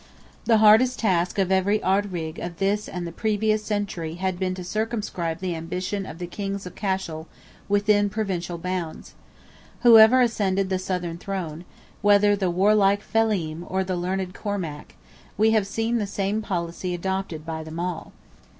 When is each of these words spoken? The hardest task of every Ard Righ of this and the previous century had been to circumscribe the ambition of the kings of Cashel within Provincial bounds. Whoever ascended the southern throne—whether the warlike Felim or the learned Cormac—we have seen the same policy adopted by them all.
The 0.45 0.57
hardest 0.57 0.97
task 0.97 1.37
of 1.37 1.51
every 1.51 1.79
Ard 1.83 2.11
Righ 2.11 2.39
of 2.39 2.57
this 2.57 2.89
and 2.89 3.05
the 3.05 3.11
previous 3.11 3.63
century 3.63 4.15
had 4.15 4.39
been 4.39 4.55
to 4.55 4.63
circumscribe 4.63 5.37
the 5.41 5.53
ambition 5.53 6.07
of 6.07 6.17
the 6.17 6.25
kings 6.25 6.65
of 6.65 6.73
Cashel 6.73 7.27
within 7.69 8.09
Provincial 8.09 8.57
bounds. 8.57 9.13
Whoever 9.81 10.19
ascended 10.21 10.69
the 10.71 10.79
southern 10.79 11.19
throne—whether 11.19 12.35
the 12.35 12.49
warlike 12.49 13.03
Felim 13.03 13.63
or 13.69 13.83
the 13.83 13.95
learned 13.95 14.33
Cormac—we 14.33 15.51
have 15.51 15.67
seen 15.67 15.99
the 15.99 16.07
same 16.07 16.41
policy 16.41 16.95
adopted 16.95 17.45
by 17.45 17.63
them 17.63 17.79
all. 17.79 18.11